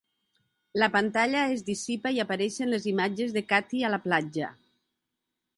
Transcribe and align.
La 0.83 0.87
pantalla 0.95 1.43
es 1.57 1.61
dissipa 1.67 2.13
i 2.17 2.23
apareixen 2.25 2.73
les 2.73 2.89
imatges 2.95 3.39
de 3.39 3.47
Katie 3.55 3.87
a 3.91 3.93
la 3.97 4.03
platja. 4.07 4.53